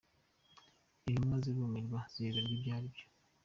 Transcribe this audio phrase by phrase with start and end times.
[1.07, 3.05] Intumwa zirumirwa ziyoberwa ibyo ari byo.